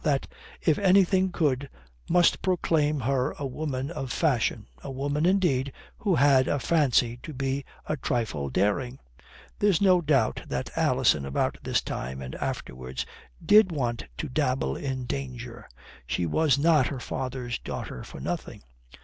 That, 0.03 0.25
if 0.63 0.79
anything 0.79 1.31
could, 1.31 1.69
must 2.09 2.41
proclaim 2.41 3.01
her 3.01 3.35
a 3.37 3.45
woman 3.45 3.91
of 3.91 4.11
fashion 4.11 4.65
a 4.81 4.89
woman, 4.89 5.27
indeed, 5.27 5.71
who 5.99 6.15
had 6.15 6.47
a 6.47 6.57
fancy 6.57 7.17
to 7.21 7.35
be 7.35 7.65
a 7.85 7.97
trifle 7.97 8.49
daring. 8.49 8.97
There's 9.59 9.79
no 9.79 10.01
doubt 10.01 10.41
that 10.47 10.71
Alison 10.75 11.23
about 11.23 11.59
this 11.61 11.81
time 11.83 12.19
and 12.19 12.33
afterwards 12.33 13.05
did 13.45 13.71
want 13.71 14.05
to 14.17 14.27
dabble 14.27 14.75
in 14.75 15.05
danger. 15.05 15.69
She 16.07 16.25
was 16.25 16.57
not 16.57 16.87
her 16.87 16.99
father's 16.99 17.59
daughter 17.59 18.03
for 18.03 18.19
nothing. 18.19 18.63